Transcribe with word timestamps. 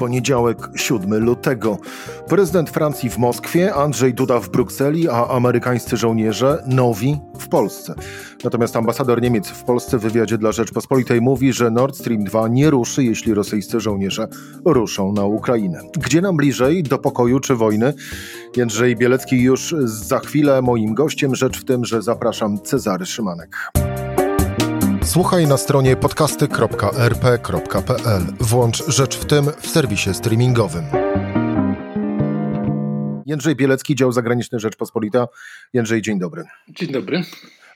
Poniedziałek, 0.00 0.58
7 0.74 1.24
lutego. 1.24 1.78
Prezydent 2.28 2.70
Francji 2.70 3.10
w 3.10 3.18
Moskwie, 3.18 3.74
Andrzej 3.74 4.14
Duda 4.14 4.40
w 4.40 4.50
Brukseli, 4.50 5.08
a 5.08 5.28
amerykańscy 5.28 5.96
żołnierze 5.96 6.62
nowi 6.66 7.18
w 7.38 7.48
Polsce. 7.48 7.94
Natomiast 8.44 8.76
ambasador 8.76 9.22
Niemiec 9.22 9.48
w 9.48 9.64
Polsce 9.64 9.98
w 9.98 10.02
wywiadzie 10.02 10.38
dla 10.38 10.52
Rzeczpospolitej 10.52 11.20
mówi, 11.20 11.52
że 11.52 11.70
Nord 11.70 11.96
Stream 11.96 12.24
2 12.24 12.48
nie 12.48 12.70
ruszy, 12.70 13.04
jeśli 13.04 13.34
rosyjscy 13.34 13.80
żołnierze 13.80 14.28
ruszą 14.64 15.12
na 15.12 15.24
Ukrainę. 15.24 15.80
Gdzie 15.96 16.20
nam 16.20 16.36
bliżej, 16.36 16.82
do 16.82 16.98
pokoju 16.98 17.40
czy 17.40 17.54
wojny? 17.54 17.94
Jędrzej 18.56 18.96
Bielecki 18.96 19.42
już 19.42 19.74
za 19.84 20.18
chwilę 20.18 20.62
moim 20.62 20.94
gościem. 20.94 21.34
Rzecz 21.34 21.60
w 21.60 21.64
tym, 21.64 21.84
że 21.84 22.02
zapraszam 22.02 22.60
Cezary 22.60 23.06
Szymanek. 23.06 23.56
Słuchaj 25.12 25.46
na 25.46 25.56
stronie 25.56 25.96
podcasty.rp.pl. 25.96 28.22
Włącz 28.40 28.86
Rzecz 28.86 29.18
w 29.18 29.24
tym 29.24 29.44
w 29.60 29.66
serwisie 29.66 30.14
streamingowym. 30.14 30.84
Jędrzej 33.26 33.56
Bielecki, 33.56 33.94
dział 33.94 34.12
zagraniczny 34.12 34.60
Rzeczpospolita. 34.60 35.28
Jędrzej, 35.72 36.02
dzień 36.02 36.18
dobry. 36.18 36.44
Dzień 36.68 36.92
dobry. 36.92 37.22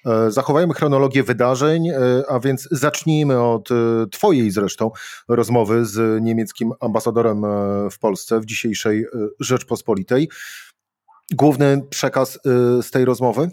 E, 0.06 0.30
zachowajmy 0.30 0.74
chronologię 0.74 1.22
wydarzeń, 1.22 1.88
e, 1.88 1.94
a 2.28 2.40
więc 2.40 2.68
zacznijmy 2.70 3.40
od 3.40 3.70
e, 3.70 3.74
Twojej 4.10 4.50
zresztą 4.50 4.90
rozmowy 5.28 5.84
z 5.84 6.22
niemieckim 6.22 6.72
ambasadorem 6.80 7.42
w 7.90 7.98
Polsce 7.98 8.40
w 8.40 8.46
dzisiejszej 8.46 9.06
Rzeczpospolitej. 9.40 10.28
Główny 11.32 11.82
przekaz 11.90 12.38
z 12.82 12.90
tej 12.90 13.04
rozmowy? 13.04 13.50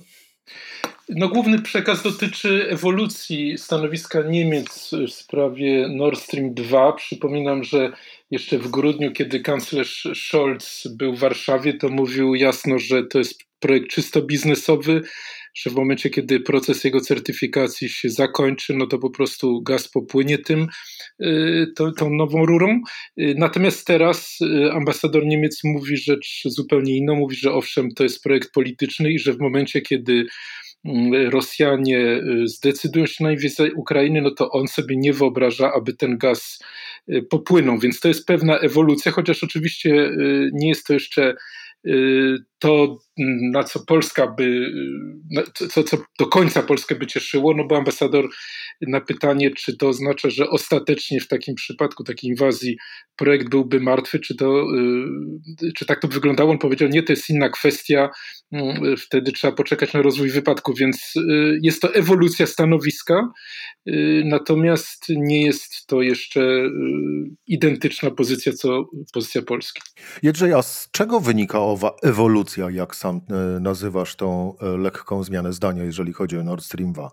No, 1.16 1.30
główny 1.30 1.62
przekaz 1.62 2.04
dotyczy 2.04 2.68
ewolucji 2.70 3.58
stanowiska 3.58 4.22
Niemiec 4.22 4.92
w 5.08 5.12
sprawie 5.12 5.88
Nord 5.90 6.20
Stream 6.20 6.54
2. 6.54 6.94
Przypominam, 6.94 7.64
że 7.64 7.92
jeszcze 8.32 8.58
w 8.58 8.68
grudniu, 8.68 9.12
kiedy 9.12 9.40
kanclerz 9.40 10.08
Scholz 10.14 10.88
był 10.98 11.16
w 11.16 11.20
Warszawie, 11.20 11.74
to 11.74 11.90
mówił 11.90 12.36
jasno, 12.36 12.80
że 12.80 13.04
to 13.04 13.18
jest 13.18 13.44
projekt 13.60 13.88
czysto 13.88 14.22
biznesowy, 14.22 15.02
że 15.56 15.70
w 15.70 15.76
momencie, 15.76 16.10
kiedy 16.10 16.40
proces 16.40 16.84
jego 16.84 17.02
certyfikacji 17.02 17.90
się 17.90 18.10
zakończy, 18.10 18.74
no 18.74 18.88
to 18.88 19.00
po 19.00 19.10
prostu 19.10 19.62
gaz 19.62 19.88
popłynie 19.88 20.38
tym, 20.38 20.68
y, 21.24 21.68
to, 21.76 21.92
tą 21.92 22.10
nową 22.10 22.46
rurą. 22.46 22.82
Y, 23.22 23.34
natomiast 23.38 23.88
teraz 23.88 24.38
y, 24.42 24.72
ambasador 24.72 25.26
Niemiec 25.26 25.60
mówi 25.64 25.98
rzecz 25.98 26.42
zupełnie 26.46 26.98
inną, 26.98 27.16
mówi, 27.16 27.36
że 27.36 27.54
owszem, 27.54 27.90
to 27.96 28.04
jest 28.04 28.24
projekt 28.24 28.52
polityczny 28.54 29.12
i 29.12 29.20
że 29.20 29.34
w 29.34 29.40
momencie, 29.40 29.82
kiedy 29.82 30.26
Rosjanie 31.30 32.22
zdecydują 32.46 33.06
się 33.06 33.24
na 33.24 33.32
inwazję 33.32 33.74
Ukrainy, 33.76 34.22
no 34.22 34.32
to 34.32 34.52
on 34.52 34.68
sobie 34.68 34.98
nie 34.98 35.14
wyobraża, 35.14 35.72
aby 35.74 35.94
ten 35.94 36.18
gaz 36.18 36.64
popłynął. 37.30 37.80
Więc 37.80 38.00
to 38.00 38.08
jest 38.08 38.26
pewna 38.26 38.60
ewolucja, 38.60 39.12
chociaż 39.12 39.44
oczywiście 39.44 40.12
nie 40.54 40.70
jest 40.70 40.88
to 40.88 40.94
jeszcze 40.94 41.36
to, 42.62 43.00
na 43.52 43.64
co 43.64 43.80
Polska 43.86 44.28
by, 44.28 44.72
co, 45.54 45.84
co 45.84 45.98
do 46.20 46.28
końca 46.28 46.64
Polskę 46.64 46.96
by 46.96 47.08
cieszyło, 47.08 47.54
no 47.54 47.64
bo 47.68 47.78
ambasador 47.78 48.30
na 48.82 49.02
pytanie, 49.02 49.52
czy 49.52 49.78
to 49.78 49.88
oznacza, 49.88 50.30
że 50.30 50.50
ostatecznie 50.50 51.20
w 51.20 51.28
takim 51.28 51.56
przypadku 51.56 52.04
takiej 52.04 52.30
inwazji 52.30 52.78
projekt 53.16 53.50
byłby 53.50 53.80
martwy, 53.80 54.20
czy, 54.20 54.36
to, 54.36 54.64
y, 55.64 55.74
czy 55.76 55.86
tak 55.86 56.02
to 56.02 56.08
wyglądało, 56.08 56.52
on 56.52 56.58
powiedział, 56.58 56.90
nie, 56.90 57.04
to 57.04 57.14
jest 57.14 57.30
inna 57.30 57.50
kwestia, 57.50 58.10
y, 58.54 58.98
wtedy 58.98 59.32
trzeba 59.32 59.54
poczekać 59.54 59.94
na 59.94 60.02
rozwój 60.02 60.30
wypadku, 60.30 60.74
więc 60.74 61.14
y, 61.16 61.60
jest 61.62 61.82
to 61.82 61.94
ewolucja 61.96 62.48
stanowiska, 62.48 63.30
natomiast 64.26 65.06
nie 65.10 65.46
jest 65.46 65.88
to 65.88 66.02
jeszcze 66.02 66.70
identyczna 67.48 68.12
pozycja, 68.12 68.54
co 68.54 68.86
pozycja 69.14 69.42
Polski. 69.42 69.82
Jędrzej, 70.24 70.54
a 70.54 70.62
z 70.62 70.90
czego 70.92 71.20
wynika 71.20 71.60
owa 71.60 71.96
ewolucja, 72.04 72.51
jak 72.58 72.96
sam 72.96 73.22
nazywasz 73.60 74.16
tą 74.16 74.56
lekką 74.62 75.24
zmianę 75.24 75.54
zdania, 75.54 75.84
jeżeli 75.84 76.14
chodzi 76.14 76.38
o 76.38 76.44
Nord 76.44 76.64
Stream 76.64 76.94
2? 76.94 77.10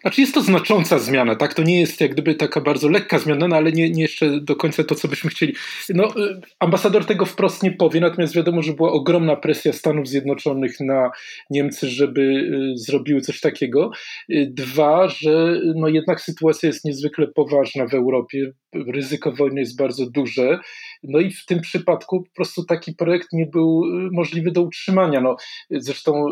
Znaczy 0.00 0.20
jest 0.20 0.34
to 0.34 0.40
znacząca 0.40 0.98
zmiana, 0.98 1.36
tak? 1.36 1.54
To 1.54 1.62
nie 1.62 1.80
jest 1.80 2.00
jak 2.00 2.12
gdyby 2.12 2.34
taka 2.34 2.60
bardzo 2.60 2.88
lekka 2.88 3.18
zmiana, 3.18 3.48
no 3.48 3.56
ale 3.56 3.72
nie, 3.72 3.90
nie 3.90 4.02
jeszcze 4.02 4.40
do 4.40 4.56
końca 4.56 4.84
to, 4.84 4.94
co 4.94 5.08
byśmy 5.08 5.30
chcieli. 5.30 5.54
No, 5.88 6.04
y, 6.04 6.40
ambasador 6.58 7.04
tego 7.04 7.26
wprost 7.26 7.62
nie 7.62 7.72
powie, 7.72 8.00
natomiast 8.00 8.34
wiadomo, 8.34 8.62
że 8.62 8.72
była 8.72 8.92
ogromna 8.92 9.36
presja 9.36 9.72
Stanów 9.72 10.08
Zjednoczonych 10.08 10.80
na 10.80 11.10
Niemcy, 11.50 11.88
żeby 11.88 12.22
y, 12.22 12.78
zrobiły 12.78 13.20
coś 13.20 13.40
takiego. 13.40 13.90
Y, 14.30 14.50
dwa, 14.50 15.08
że 15.08 15.60
no 15.74 15.88
jednak 15.88 16.20
sytuacja 16.20 16.66
jest 16.66 16.84
niezwykle 16.84 17.26
poważna 17.26 17.86
w 17.86 17.94
Europie, 17.94 18.52
ryzyko 18.74 19.32
wojny 19.32 19.60
jest 19.60 19.78
bardzo 19.78 20.10
duże, 20.10 20.58
no 21.02 21.20
i 21.20 21.30
w 21.30 21.46
tym 21.46 21.60
przypadku 21.60 22.22
po 22.22 22.30
prostu 22.34 22.64
taki 22.64 22.94
projekt 22.94 23.28
nie 23.32 23.46
był 23.46 23.82
możliwy 24.12 24.50
do 24.50 24.62
utrzymania. 24.62 25.20
No, 25.20 25.36
zresztą 25.70 26.26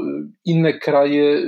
inne 0.45 0.79
kraje 0.79 1.43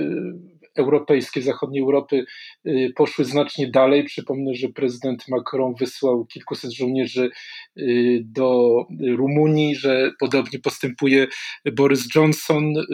europejskie, 0.79 1.43
zachodniej 1.43 1.83
Europy 1.83 2.25
y, 2.67 2.93
poszły 2.97 3.25
znacznie 3.25 3.71
dalej. 3.71 4.05
Przypomnę, 4.05 4.55
że 4.55 4.69
prezydent 4.69 5.29
Macron 5.29 5.75
wysłał 5.81 6.27
kilkuset 6.27 6.73
żołnierzy 6.73 7.31
y, 7.79 8.21
do 8.25 8.75
Rumunii, 9.17 9.77
że 9.77 10.11
podobnie 10.21 10.59
postępuje 10.59 11.27
Boris 11.73 12.15
Johnson. 12.15 12.77
Y, 12.77 12.85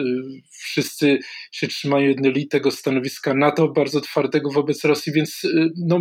wszyscy 0.51 1.19
się 1.51 1.67
trzymają 1.67 2.07
jednolitego 2.07 2.71
stanowiska 2.71 3.33
NATO, 3.33 3.67
bardzo 3.67 4.01
twardego 4.01 4.51
wobec 4.51 4.83
Rosji, 4.83 5.13
więc 5.13 5.41
no, 5.77 5.99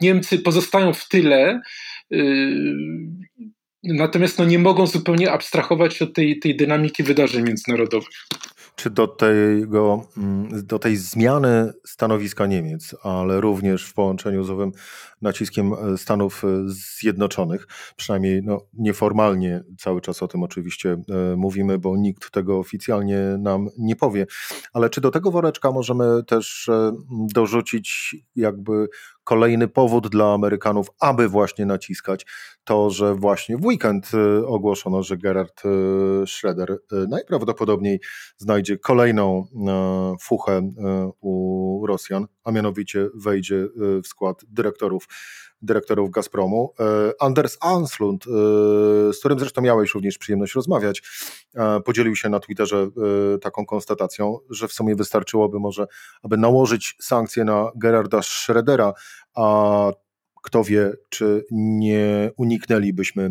Niemcy 0.00 0.38
pozostają 0.38 0.92
w 0.92 1.08
tyle. 1.08 1.60
Natomiast 3.82 4.38
no, 4.38 4.44
nie 4.44 4.58
mogą 4.58 4.86
zupełnie 4.86 5.32
abstrahować 5.32 6.02
od 6.02 6.14
tej, 6.14 6.38
tej 6.38 6.56
dynamiki 6.56 7.02
wydarzeń 7.02 7.44
międzynarodowych 7.44 8.26
czy 8.80 8.90
do, 8.90 9.06
tego, 9.06 10.02
mm, 10.16 10.66
do 10.66 10.78
tej 10.78 10.96
zmiany 10.96 11.72
stanowiska 11.86 12.46
Niemiec, 12.46 12.96
ale 13.02 13.40
również 13.40 13.86
w 13.86 13.94
połączeniu 13.94 14.44
z 14.44 14.50
owym 14.50 14.72
naciskiem 15.22 15.72
e, 15.72 15.98
Stanów 15.98 16.44
e, 16.44 16.48
Zjednoczonych, 16.66 17.66
przynajmniej 17.96 18.42
no, 18.42 18.66
nieformalnie 18.72 19.64
cały 19.78 20.00
czas 20.00 20.22
o 20.22 20.28
tym 20.28 20.42
oczywiście 20.42 20.92
e, 20.92 21.36
mówimy, 21.36 21.78
bo 21.78 21.96
nikt 21.96 22.30
tego 22.30 22.58
oficjalnie 22.58 23.18
nam 23.38 23.68
nie 23.78 23.96
powie, 23.96 24.26
ale 24.72 24.90
czy 24.90 25.00
do 25.00 25.10
tego 25.10 25.30
woreczka 25.30 25.70
możemy 25.70 26.24
też 26.24 26.70
dorzucić 27.10 28.16
jakby 28.36 28.88
kolejny 29.30 29.68
powód 29.68 30.08
dla 30.08 30.34
Amerykanów, 30.34 30.86
aby 31.00 31.28
właśnie 31.28 31.66
naciskać 31.66 32.26
to, 32.64 32.90
że 32.90 33.14
właśnie 33.14 33.56
w 33.56 33.64
weekend 33.64 34.10
ogłoszono, 34.46 35.02
że 35.02 35.16
Gerhard 35.16 35.62
Schroeder 36.26 36.78
najprawdopodobniej 37.08 38.00
znajdzie 38.36 38.78
kolejną 38.78 39.46
fuchę 40.22 40.70
u 41.20 41.86
Rosjan, 41.86 42.26
a 42.50 42.52
mianowicie 42.52 43.08
wejdzie 43.14 43.68
w 44.04 44.06
skład 44.06 44.44
dyrektorów 44.48 45.06
dyrektorów 45.62 46.10
Gazpromu. 46.10 46.74
E, 46.80 47.12
Anders 47.20 47.58
Anslund, 47.60 48.24
e, 48.26 48.30
z 49.12 49.18
którym 49.18 49.38
zresztą 49.38 49.62
miałeś 49.62 49.94
również 49.94 50.18
przyjemność 50.18 50.54
rozmawiać, 50.54 51.02
e, 51.54 51.80
podzielił 51.80 52.16
się 52.16 52.28
na 52.28 52.40
Twitterze 52.40 52.88
taką 53.42 53.66
konstatacją, 53.66 54.38
że 54.50 54.68
w 54.68 54.72
sumie 54.72 54.96
wystarczyłoby 54.96 55.60
może, 55.60 55.86
aby 56.22 56.36
nałożyć 56.36 56.94
sankcje 57.00 57.44
na 57.44 57.70
Gerarda 57.76 58.18
Schrödera, 58.18 58.92
a 59.34 59.90
kto 60.42 60.64
wie, 60.64 60.92
czy 61.08 61.44
nie 61.50 62.30
uniknęlibyśmy 62.36 63.30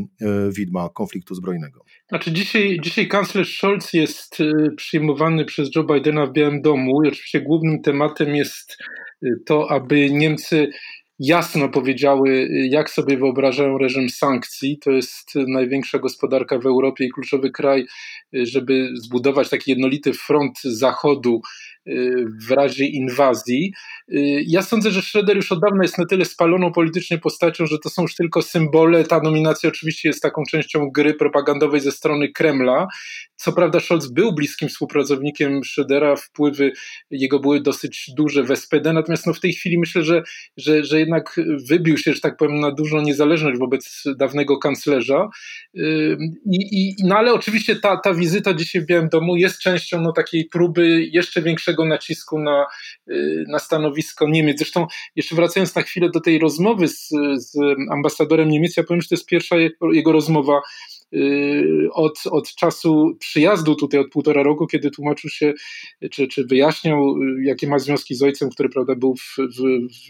widma 0.49 0.89
konfliktu 0.89 1.35
zbrojnego. 1.35 1.83
Znaczy 2.09 2.31
dzisiaj, 2.31 2.79
dzisiaj 2.83 3.07
kanclerz 3.07 3.57
Scholz 3.57 3.93
jest 3.93 4.37
przyjmowany 4.77 5.45
przez 5.45 5.69
Joe 5.75 5.83
Bidena 5.83 6.25
w 6.25 6.31
Białym 6.31 6.61
Domu 6.61 7.03
i 7.03 7.07
oczywiście 7.07 7.41
głównym 7.41 7.81
tematem 7.81 8.35
jest 8.35 8.77
to, 9.45 9.71
aby 9.71 10.09
Niemcy 10.11 10.69
jasno 11.19 11.69
powiedziały, 11.69 12.49
jak 12.69 12.89
sobie 12.89 13.17
wyobrażają 13.17 13.77
reżim 13.77 14.09
sankcji. 14.09 14.79
To 14.79 14.91
jest 14.91 15.35
największa 15.47 15.99
gospodarka 15.99 16.59
w 16.59 16.65
Europie 16.65 17.05
i 17.05 17.09
kluczowy 17.09 17.51
kraj, 17.51 17.85
żeby 18.33 18.89
zbudować 18.93 19.49
taki 19.49 19.71
jednolity 19.71 20.13
front 20.13 20.59
Zachodu 20.63 21.41
w 22.47 22.51
razie 22.51 22.85
inwazji. 22.85 23.73
Ja 24.47 24.61
sądzę, 24.61 24.91
że 24.91 25.01
Schroeder 25.01 25.35
już 25.35 25.51
od 25.51 25.61
dawna 25.61 25.83
jest 25.83 25.97
na 25.97 26.05
tyle 26.05 26.25
spaloną 26.25 26.71
politycznie 26.71 27.17
postacią, 27.17 27.65
że 27.65 27.77
to 27.83 27.89
są 27.89 28.01
już 28.01 28.15
tylko 28.15 28.41
symbole. 28.41 29.03
Ta 29.03 29.19
nominacja 29.19 29.69
oczywiście 29.69 30.09
jest 30.09 30.21
taką 30.21 30.43
częścią 30.51 30.89
gry 30.91 31.13
propagandowej 31.13 31.81
ze 31.81 31.91
strony 31.91 32.31
Kremla. 32.31 32.87
Co 33.35 33.53
prawda 33.53 33.79
Scholz 33.79 34.07
był 34.07 34.33
bliskim 34.33 34.69
współpracownikiem 34.69 35.63
Schroedera, 35.63 36.15
wpływy 36.15 36.71
jego 37.11 37.39
były 37.39 37.61
dosyć 37.61 38.11
duże 38.17 38.43
w 38.43 38.55
SPD, 38.55 38.93
natomiast 38.93 39.27
no 39.27 39.33
w 39.33 39.39
tej 39.39 39.53
chwili 39.53 39.79
myślę, 39.79 40.03
że, 40.03 40.23
że, 40.57 40.83
że 40.83 41.01
jednak 41.09 41.39
wybił 41.69 41.97
się, 41.97 42.13
że 42.13 42.21
tak 42.21 42.37
powiem, 42.37 42.59
na 42.59 42.71
dużą 42.71 43.01
niezależność 43.01 43.59
wobec 43.59 44.03
dawnego 44.17 44.57
kanclerza. 44.57 45.29
I, 46.45 46.57
i, 46.71 46.95
no 47.03 47.17
ale 47.17 47.33
oczywiście 47.33 47.75
ta, 47.75 47.97
ta 47.97 48.13
wizyta 48.13 48.53
dzisiaj 48.53 48.81
w 48.81 48.85
Białym 48.85 49.09
Domu 49.09 49.35
jest 49.35 49.59
częścią 49.59 50.01
no, 50.01 50.11
takiej 50.11 50.45
próby 50.45 51.07
jeszcze 51.11 51.41
większego 51.41 51.85
nacisku 51.85 52.39
na, 52.39 52.65
na 53.47 53.59
stanowisko 53.59 54.27
Niemiec. 54.27 54.57
Zresztą 54.57 54.87
jeszcze 55.15 55.35
wracając 55.35 55.75
na 55.75 55.81
chwilę 55.81 56.09
do 56.09 56.19
tej 56.19 56.39
rozmowy 56.39 56.87
z, 56.87 57.09
z 57.35 57.57
ambasadorem 57.91 58.49
Niemiec, 58.49 58.77
ja 58.77 58.83
powiem, 58.83 59.01
że 59.01 59.07
to 59.07 59.15
jest 59.15 59.25
pierwsza 59.25 59.55
jego, 59.91 60.11
rozmowa 60.11 60.61
Y, 60.98 60.98
od, 61.91 62.19
od 62.31 62.55
czasu 62.55 63.17
przyjazdu 63.19 63.75
tutaj, 63.75 63.99
od 63.99 64.09
półtora 64.09 64.43
roku, 64.43 64.67
kiedy 64.67 64.91
tłumaczył 64.91 65.29
się, 65.29 65.53
czy, 66.11 66.27
czy 66.27 66.45
wyjaśniał, 66.45 67.15
y, 67.17 67.43
jakie 67.43 67.67
ma 67.67 67.79
związki 67.79 68.15
z 68.15 68.23
ojcem, 68.23 68.49
który 68.49 68.69
prawda, 68.69 68.95
był 68.95 69.15
w, 69.15 69.35
w, 69.37 69.61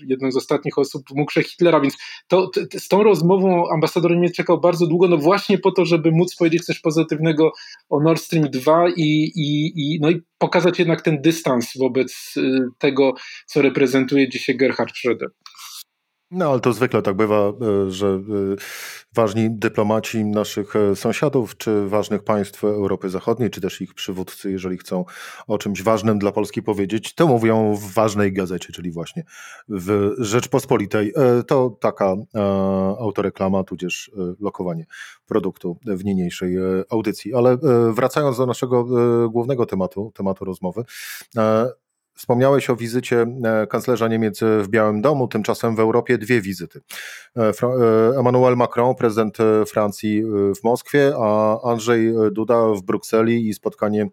w 0.05 0.09
jedną 0.09 0.31
z 0.31 0.37
ostatnich 0.37 0.77
osób 0.77 1.03
w 1.09 1.15
mukrze 1.15 1.43
Hitlera, 1.43 1.81
więc 1.81 1.97
to, 2.27 2.51
z 2.77 2.87
tą 2.87 3.03
rozmową 3.03 3.69
ambasador 3.73 4.11
Niemiec 4.11 4.35
czekał 4.35 4.59
bardzo 4.59 4.87
długo, 4.87 5.07
no 5.07 5.17
właśnie 5.17 5.57
po 5.57 5.71
to, 5.71 5.85
żeby 5.85 6.11
móc 6.11 6.35
powiedzieć 6.35 6.65
coś 6.65 6.79
pozytywnego 6.79 7.51
o 7.89 8.01
Nord 8.01 8.21
Stream 8.21 8.49
2 8.49 8.89
i, 8.89 9.31
i, 9.35 9.73
i, 9.75 9.99
no 10.01 10.09
i 10.09 10.21
pokazać 10.37 10.79
jednak 10.79 11.01
ten 11.01 11.21
dystans 11.21 11.77
wobec 11.77 12.33
y, 12.37 12.59
tego, 12.77 13.13
co 13.45 13.61
reprezentuje 13.61 14.29
dzisiaj 14.29 14.57
Gerhard 14.57 14.91
Schröder. 14.91 15.27
No, 16.31 16.51
ale 16.51 16.59
to 16.59 16.73
zwykle 16.73 17.01
tak 17.01 17.15
bywa, 17.15 17.35
e, 17.35 17.91
że 17.91 18.07
e, 18.07 18.19
ważni 19.13 19.51
dyplomaci 19.51 20.25
naszych 20.25 20.75
e, 20.75 20.95
sąsiadów, 20.95 21.57
czy 21.57 21.87
ważnych 21.87 22.23
państw 22.23 22.63
Europy 22.63 23.09
Zachodniej, 23.09 23.49
czy 23.49 23.61
też 23.61 23.81
ich 23.81 23.93
przywódcy, 23.93 24.51
jeżeli 24.51 24.77
chcą 24.77 25.05
o 25.47 25.57
czymś 25.57 25.83
ważnym 25.83 26.19
dla 26.19 26.31
Polski 26.31 26.63
powiedzieć, 26.63 27.13
to 27.15 27.27
mówią 27.27 27.75
w 27.75 27.93
ważnej 27.93 28.33
gazecie, 28.33 28.73
czyli 28.73 28.91
właśnie 28.91 29.23
w 29.69 30.11
Rzeczpospolitej. 30.17 31.13
To 31.47 31.77
taka 31.81 32.15
autoreklama, 32.99 33.63
tudzież 33.63 34.11
lokowanie 34.39 34.85
produktu 35.27 35.77
w 35.85 36.05
niniejszej 36.05 36.55
audycji. 36.89 37.33
Ale 37.33 37.57
wracając 37.93 38.37
do 38.37 38.45
naszego 38.45 38.85
głównego 39.29 39.65
tematu, 39.65 40.11
tematu 40.15 40.45
rozmowy, 40.45 40.83
Wspomniałeś 42.19 42.69
o 42.69 42.75
wizycie 42.75 43.25
e, 43.43 43.67
kanclerza 43.67 44.07
Niemiec 44.07 44.39
w 44.63 44.67
Białym 44.67 45.01
Domu, 45.01 45.27
tymczasem 45.27 45.75
w 45.75 45.79
Europie 45.79 46.17
dwie 46.17 46.41
wizyty. 46.41 46.81
E, 47.37 47.41
e, 47.41 47.53
Emmanuel 48.19 48.55
Macron, 48.57 48.95
prezydent 48.95 49.37
Francji 49.67 50.23
w 50.59 50.63
Moskwie, 50.63 51.13
a 51.17 51.61
Andrzej 51.63 52.13
Duda 52.31 52.67
w 52.67 52.81
Brukseli 52.81 53.49
i 53.49 53.53
spotkanie 53.53 54.07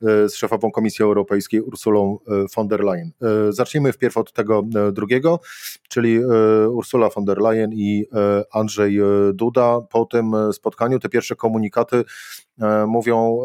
z 0.00 0.34
szefową 0.34 0.70
Komisji 0.70 1.02
Europejskiej 1.02 1.60
Ursulą 1.60 2.18
von 2.56 2.68
der 2.68 2.80
Leyen. 2.84 3.10
Zacznijmy 3.50 3.92
wpierw 3.92 4.16
od 4.16 4.32
tego 4.32 4.62
drugiego, 4.92 5.40
czyli 5.88 6.24
Ursula 6.68 7.08
von 7.08 7.24
der 7.24 7.38
Leyen 7.38 7.72
i 7.72 8.06
Andrzej 8.52 8.98
Duda. 9.34 9.80
Po 9.90 10.04
tym 10.04 10.32
spotkaniu 10.52 10.98
te 10.98 11.08
pierwsze 11.08 11.36
komunikaty 11.36 12.04
mówią 12.86 13.38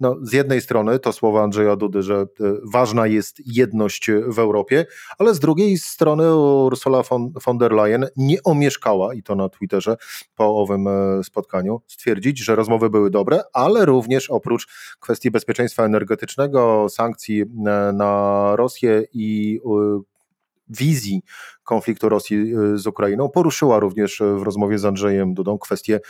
no, 0.00 0.16
z 0.22 0.32
jednej 0.32 0.60
strony 0.60 0.98
to 0.98 1.12
słowa 1.12 1.42
Andrzeja 1.42 1.76
Dudy, 1.76 2.02
że 2.02 2.14
e, 2.14 2.26
ważna 2.72 3.06
jest 3.06 3.56
jedność 3.56 4.10
w 4.26 4.38
Europie, 4.38 4.86
ale 5.18 5.34
z 5.34 5.40
drugiej 5.40 5.78
strony 5.78 6.36
Ursula 6.36 7.02
von, 7.02 7.32
von 7.46 7.58
der 7.58 7.72
Leyen 7.72 8.06
nie 8.16 8.42
omieszkała, 8.42 9.14
i 9.14 9.22
to 9.22 9.34
na 9.34 9.48
Twitterze 9.48 9.96
po 10.34 10.56
owym 10.56 10.88
e, 10.88 11.24
spotkaniu, 11.24 11.80
stwierdzić, 11.86 12.38
że 12.38 12.56
rozmowy 12.56 12.90
były 12.90 13.10
dobre, 13.10 13.42
ale 13.52 13.84
również 13.84 14.30
oprócz 14.30 14.66
kwestii 15.00 15.30
bezpieczeństwa 15.30 15.84
energetycznego, 15.84 16.86
sankcji 16.88 17.42
e, 17.42 17.46
na 17.92 18.52
Rosję 18.56 19.02
i 19.12 19.60
wizji 20.68 21.22
konfliktu 21.64 22.08
Rosji 22.08 22.52
z 22.74 22.86
Ukrainą, 22.86 23.28
poruszyła 23.28 23.80
również 23.80 24.22
w 24.38 24.42
rozmowie 24.42 24.78
z 24.78 24.84
Andrzejem 24.84 25.34
Dudą 25.34 25.58
kwestię 25.58 26.00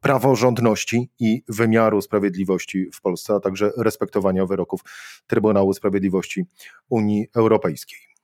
praworządności 0.00 1.10
i 1.18 1.42
wymiaru 1.48 2.02
sprawiedliwości 2.02 2.86
w 2.94 3.00
Polsce, 3.00 3.34
a 3.34 3.40
także 3.40 3.70
respektowania 3.78 4.46
wyroków 4.46 4.80
Trybunału 5.26 5.72
Sprawiedliwości 5.72 6.44
Unii 6.88 7.26
Europejskiej. 7.36 8.15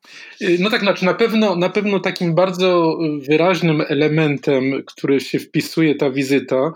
No 0.58 0.70
tak, 0.70 0.80
znaczy 0.80 1.04
na 1.04 1.14
pewno, 1.14 1.56
na 1.56 1.68
pewno 1.68 2.00
takim 2.00 2.34
bardzo 2.34 2.98
wyraźnym 3.28 3.82
elementem, 3.88 4.82
który 4.86 5.20
się 5.20 5.38
wpisuje 5.38 5.94
ta 5.94 6.10
wizyta, 6.10 6.72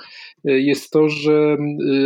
jest 0.47 0.91
to, 0.91 1.09
że 1.09 1.57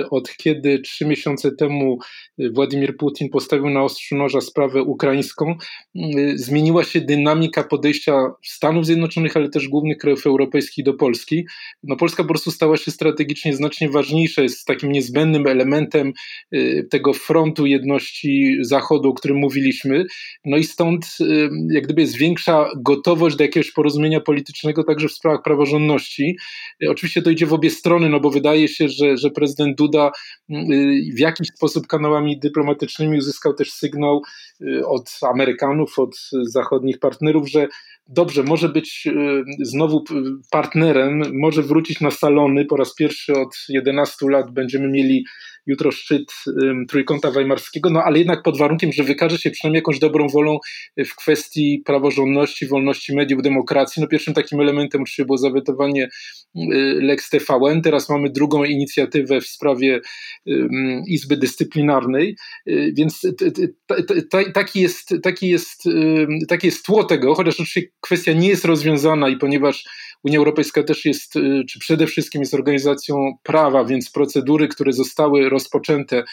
y, 0.00 0.10
od 0.10 0.36
kiedy 0.36 0.78
trzy 0.78 1.06
miesiące 1.06 1.52
temu 1.52 1.98
y, 2.40 2.50
Władimir 2.50 2.96
Putin 2.96 3.28
postawił 3.28 3.70
na 3.70 3.82
ostrzu 3.82 4.16
noża 4.16 4.40
sprawę 4.40 4.82
ukraińską, 4.82 5.54
y, 5.96 6.38
zmieniła 6.38 6.84
się 6.84 7.00
dynamika 7.00 7.64
podejścia 7.64 8.12
Stanów 8.44 8.86
Zjednoczonych, 8.86 9.36
ale 9.36 9.48
też 9.48 9.68
głównych 9.68 9.98
krajów 9.98 10.26
europejskich 10.26 10.84
do 10.84 10.94
Polski. 10.94 11.46
No 11.82 11.96
Polska 11.96 12.22
po 12.22 12.28
prostu 12.28 12.50
stała 12.50 12.76
się 12.76 12.90
strategicznie 12.90 13.54
znacznie 13.54 13.88
ważniejsza, 13.88 14.42
jest 14.42 14.66
takim 14.66 14.92
niezbędnym 14.92 15.46
elementem 15.46 16.12
tego 16.90 17.12
frontu 17.12 17.66
jedności 17.66 18.56
Zachodu, 18.60 19.08
o 19.08 19.14
którym 19.14 19.36
mówiliśmy. 19.36 20.04
No 20.44 20.56
i 20.56 20.64
stąd 20.64 21.06
jak 21.70 21.84
gdyby 21.84 22.00
jest 22.00 22.16
większa 22.16 22.70
gotowość 22.76 23.36
do 23.36 23.44
jakiegoś 23.44 23.72
porozumienia 23.72 24.20
politycznego 24.20 24.84
także 24.84 25.08
w 25.08 25.12
sprawach 25.12 25.42
praworządności. 25.42 26.36
Oczywiście 26.88 27.22
to 27.22 27.30
idzie 27.30 27.46
w 27.46 27.52
obie 27.52 27.70
strony, 27.70 28.08
no 28.08 28.20
bo 28.20 28.30
wydaje 28.30 28.68
się, 28.68 28.88
że, 28.88 29.16
że 29.16 29.30
prezydent 29.30 29.76
Duda 29.76 30.10
mm, 30.50 30.72
y, 30.72 31.14
w 31.14 31.18
jakiś 31.18 31.48
sposób 31.48 31.86
kanałami 31.86 32.38
dyplomatycznymi 32.38 33.18
uzyskał 33.18 33.54
też 33.54 33.72
sygnał 33.72 34.22
y, 34.60 34.86
od 34.86 35.10
Amerykanów, 35.22 35.98
od 35.98 36.16
zachodnich 36.42 36.98
partnerów, 36.98 37.50
że 37.50 37.68
dobrze, 38.08 38.42
może 38.42 38.68
być 38.68 39.06
y, 39.06 39.44
znowu 39.60 40.04
partnerem, 40.50 41.22
może 41.32 41.62
wrócić 41.62 42.00
na 42.00 42.10
salony. 42.10 42.64
Po 42.64 42.76
raz 42.76 42.94
pierwszy 42.94 43.32
od 43.32 43.56
11 43.68 44.30
lat 44.30 44.50
będziemy 44.50 44.88
mieli 44.88 45.24
jutro 45.66 45.92
szczyt 45.92 46.32
Trójkąta 46.88 47.30
Weimarskiego, 47.30 47.90
no 47.90 48.02
ale 48.02 48.18
jednak 48.18 48.42
pod 48.42 48.58
warunkiem, 48.58 48.92
że 48.92 49.04
wykaże 49.04 49.38
się 49.38 49.50
przynajmniej 49.50 49.78
jakąś 49.78 49.98
dobrą 49.98 50.28
wolą 50.28 50.58
w 51.06 51.14
kwestii 51.14 51.82
praworządności, 51.86 52.66
wolności 52.66 53.16
mediów, 53.16 53.42
demokracji. 53.42 54.02
No 54.02 54.08
pierwszym 54.08 54.34
takim 54.34 54.60
elementem 54.60 55.02
oczywiście 55.02 55.24
było 55.24 55.38
zawetowanie 55.38 56.08
Lex 57.00 57.30
TVN, 57.30 57.82
teraz 57.82 58.08
mamy 58.08 58.30
drugą 58.30 58.64
inicjatywę 58.64 59.40
w 59.40 59.46
sprawie 59.46 60.00
Izby 61.06 61.36
Dyscyplinarnej, 61.36 62.36
y, 62.68 62.92
więc 62.96 63.26
taki 64.54 64.80
jest, 64.80 65.14
taki 65.22 65.48
jest, 65.48 65.84
taki 66.48 66.66
jest 66.66 66.86
tło 66.86 67.04
tego, 67.04 67.34
chociaż 67.34 67.54
oczywiście 67.54 67.82
kwestia 68.00 68.32
nie 68.32 68.48
jest 68.48 68.64
rozwiązana 68.64 69.28
i 69.28 69.36
ponieważ 69.36 69.84
Unia 70.24 70.38
Europejska 70.38 70.82
też 70.82 71.04
jest, 71.04 71.36
y, 71.36 71.64
czy 71.68 71.78
przede 71.78 72.06
wszystkim 72.06 72.40
jest 72.42 72.54
organizacją 72.54 73.32
prawa, 73.42 73.84
więc 73.84 74.10
procedury, 74.10 74.68
które 74.68 74.92
zostały 74.92 75.48
rozpoczęte, 75.48 76.24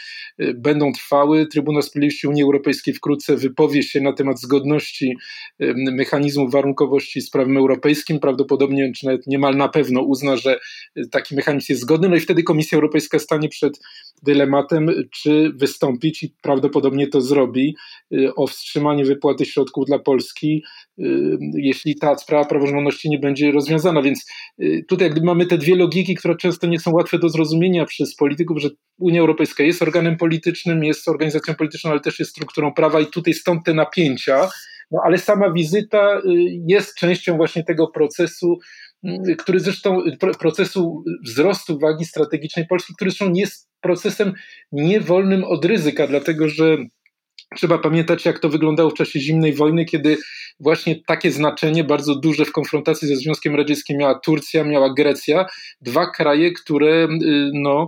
y, 0.41 0.53
będą 0.53 0.91
trwały. 0.91 1.47
Trybunał 1.47 1.81
Sprawiedliwości 1.81 2.27
Unii 2.27 2.43
Europejskiej 2.43 2.93
wkrótce 2.93 3.37
wypowie 3.37 3.83
się 3.83 4.01
na 4.01 4.13
temat 4.13 4.39
zgodności 4.39 5.15
y, 5.61 5.73
mechanizmu 5.77 6.49
warunkowości 6.49 7.21
z 7.21 7.29
prawem 7.29 7.57
europejskim. 7.57 8.19
Prawdopodobnie, 8.19 8.91
czy 8.95 9.05
nawet 9.05 9.27
niemal 9.27 9.55
na 9.55 9.69
pewno 9.69 10.01
uzna, 10.01 10.37
że 10.37 10.59
taki 11.11 11.35
mechanizm 11.35 11.65
jest 11.69 11.81
zgodny, 11.81 12.09
no 12.09 12.15
i 12.15 12.19
wtedy 12.19 12.43
Komisja 12.43 12.75
Europejska 12.75 13.19
stanie 13.19 13.49
przed 13.49 13.79
dylematem, 14.23 14.89
czy 15.11 15.51
wystąpić 15.55 16.23
i 16.23 16.35
prawdopodobnie 16.41 17.07
to 17.07 17.21
zrobi 17.21 17.75
o 18.35 18.47
wstrzymanie 18.47 19.05
wypłaty 19.05 19.45
środków 19.45 19.85
dla 19.85 19.99
Polski, 19.99 20.63
jeśli 21.53 21.95
ta 21.95 22.17
sprawa 22.17 22.45
praworządności 22.45 23.09
nie 23.09 23.19
będzie 23.19 23.51
rozwiązana. 23.51 23.77
Związana, 23.77 24.01
więc 24.01 24.25
y, 24.61 24.85
tutaj 24.87 25.07
jakby 25.07 25.25
mamy 25.25 25.45
te 25.45 25.57
dwie 25.57 25.75
logiki, 25.75 26.15
które 26.15 26.35
często 26.35 26.67
nie 26.67 26.79
są 26.79 26.91
łatwe 26.91 27.19
do 27.19 27.29
zrozumienia 27.29 27.85
przez 27.85 28.15
polityków, 28.15 28.61
że 28.61 28.69
Unia 28.99 29.21
Europejska 29.21 29.63
jest 29.63 29.81
organem 29.81 30.17
politycznym, 30.17 30.83
jest 30.83 31.07
organizacją 31.07 31.55
polityczną, 31.55 31.91
ale 31.91 31.99
też 31.99 32.19
jest 32.19 32.31
strukturą 32.31 32.73
prawa 32.73 33.01
i 33.01 33.05
tutaj 33.05 33.33
stąd 33.33 33.65
te 33.65 33.73
napięcia, 33.73 34.49
no 34.91 34.99
ale 35.03 35.17
sama 35.17 35.51
wizyta 35.51 36.17
y, 36.17 36.21
jest 36.67 36.95
częścią 36.95 37.37
właśnie 37.37 37.63
tego 37.63 37.87
procesu, 37.87 38.57
y, 39.29 39.35
który 39.35 39.59
zresztą, 39.59 40.01
procesu 40.39 41.03
wzrostu 41.25 41.79
wagi 41.79 42.05
strategicznej 42.05 42.67
Polski, 42.67 42.93
który 42.95 43.11
zresztą 43.11 43.33
jest 43.33 43.66
procesem 43.81 44.33
niewolnym 44.71 45.43
od 45.43 45.65
ryzyka, 45.65 46.07
dlatego 46.07 46.49
że 46.49 46.77
Trzeba 47.55 47.77
pamiętać, 47.77 48.25
jak 48.25 48.39
to 48.39 48.49
wyglądało 48.49 48.89
w 48.89 48.93
czasie 48.93 49.19
zimnej 49.19 49.53
wojny, 49.53 49.85
kiedy 49.85 50.17
właśnie 50.59 51.01
takie 51.07 51.31
znaczenie 51.31 51.83
bardzo 51.83 52.15
duże 52.15 52.45
w 52.45 52.51
konfrontacji 52.51 53.07
ze 53.07 53.15
Związkiem 53.15 53.55
Radzieckim 53.55 53.97
miała 53.97 54.19
Turcja, 54.19 54.63
miała 54.63 54.93
Grecja, 54.93 55.45
dwa 55.81 56.11
kraje, 56.11 56.51
które 56.51 57.05
y, 57.05 57.49
no, 57.53 57.87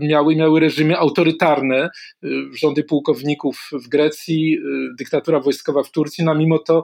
miały, 0.00 0.36
miały 0.36 0.60
reżimy 0.60 0.98
autorytarne, 0.98 1.90
y, 2.24 2.28
rządy 2.54 2.84
pułkowników 2.84 3.70
w 3.72 3.88
Grecji, 3.88 4.54
y, 4.54 4.94
dyktatura 4.98 5.40
wojskowa 5.40 5.82
w 5.82 5.90
Turcji, 5.90 6.24
no 6.24 6.34
mimo 6.34 6.58
to 6.58 6.82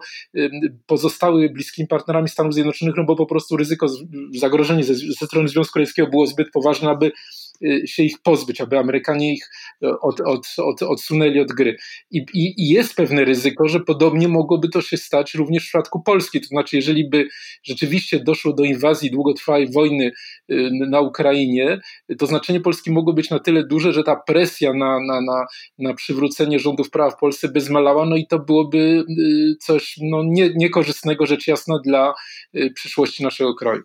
pozostały 0.87 1.50
bliskimi 1.50 1.88
partnerami 1.88 2.28
Stanów 2.28 2.55
Zjednoczonych, 2.55 2.95
no 2.97 3.05
bo 3.05 3.16
po 3.16 3.26
prostu 3.26 3.57
ryzyko, 3.57 3.87
zagrożenie 4.35 4.85
ze, 4.85 4.95
ze 4.95 5.26
strony 5.26 5.49
Związku 5.49 5.78
Radzieckiego 5.78 6.09
było 6.09 6.26
zbyt 6.26 6.50
poważne, 6.50 6.90
aby 6.90 7.12
się 7.87 8.03
ich 8.03 8.23
pozbyć, 8.23 8.61
aby 8.61 8.79
Amerykanie 8.79 9.33
ich 9.33 9.51
od, 10.01 10.21
od, 10.21 10.47
od, 10.59 10.83
odsunęli 10.83 11.41
od 11.41 11.53
gry. 11.53 11.77
I, 12.11 12.19
i, 12.35 12.55
I 12.63 12.69
jest 12.69 12.95
pewne 12.95 13.25
ryzyko, 13.25 13.69
że 13.69 13.81
podobnie 13.81 14.29
mogłoby 14.29 14.69
to 14.69 14.83
się 14.83 14.97
stać 14.97 15.35
również 15.35 15.63
w 15.65 15.67
przypadku 15.67 16.03
Polski. 16.03 16.41
To 16.41 16.47
znaczy, 16.47 16.77
jeżeli 16.77 17.09
by 17.09 17.29
rzeczywiście 17.63 18.21
doszło 18.21 18.53
do 18.53 18.65
inwazji 18.65 19.11
długotrwałej 19.11 19.73
wojny 19.73 20.13
na 20.71 21.01
Ukrainie, 21.01 21.79
to 22.19 22.27
znaczenie 22.27 22.61
Polski 22.61 22.91
mogło 22.91 23.13
być 23.13 23.31
na 23.31 23.39
tyle 23.39 23.67
duże, 23.67 23.93
że 23.93 24.03
ta 24.03 24.17
presja 24.17 24.75
na, 24.75 24.99
na, 25.01 25.21
na, 25.21 25.47
na 25.79 25.95
przywrócenie 25.95 26.59
rządów 26.59 26.91
prawa 26.91 27.11
w 27.11 27.19
Polsce 27.19 27.49
by 27.49 27.61
zmalała, 27.61 28.07
no 28.07 28.17
i 28.17 28.27
to 28.27 28.39
byłoby 28.39 29.05
coś 29.61 29.97
no, 30.03 30.23
nie, 30.25 30.51
niekorzystnego, 30.57 31.27
rzecz 31.27 31.47
jasna, 31.47 31.79
dla 31.85 32.15
przyszłości 32.75 33.23
naszego 33.23 33.55
kraju. 33.55 33.83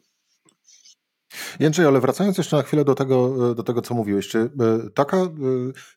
Jędrzej, 1.60 1.86
ale 1.86 2.00
wracając 2.00 2.38
jeszcze 2.38 2.58
na 2.58 2.64
chwilę 2.64 2.86
do 2.86 2.96
tego, 2.96 3.56
do 3.56 3.64
tego 3.64 3.82
co 3.82 3.94
mówiłeś, 3.94 4.28
czy 4.28 4.40
e, 4.40 4.50
taka 4.94 5.18
e, 5.18 5.30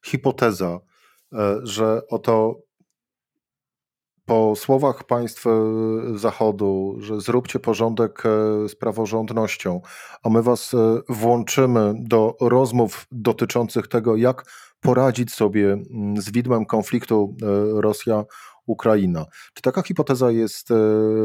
hipoteza, 0.04 0.80
e, 1.32 1.60
że 1.62 2.02
oto 2.10 2.60
po 4.26 4.56
słowach 4.56 5.04
państw 5.04 5.44
Zachodu, 6.14 6.96
że 6.98 7.20
zróbcie 7.20 7.60
porządek 7.60 8.22
z 8.68 8.74
praworządnością, 8.74 9.80
a 10.22 10.28
my 10.28 10.42
was 10.42 10.72
włączymy 11.08 11.94
do 11.98 12.36
rozmów 12.40 13.06
dotyczących 13.12 13.88
tego, 13.88 14.16
jak 14.16 14.44
poradzić 14.80 15.32
sobie 15.32 15.72
mm, 15.72 16.22
z 16.22 16.30
widmem 16.30 16.66
konfliktu 16.66 17.36
Rosja 17.74 18.24
Ukraina. 18.66 19.26
Czy 19.54 19.62
taka 19.62 19.83
hipoteza 19.83 20.30
jest 20.30 20.71
e, 20.71 20.75